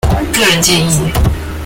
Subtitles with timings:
[0.09, 1.11] 個人建議